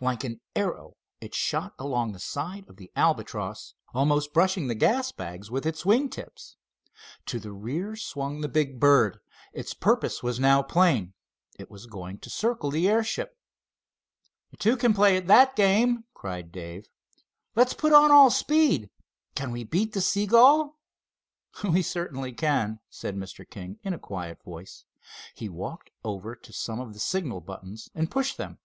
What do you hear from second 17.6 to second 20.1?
put on all speed! Can we beat the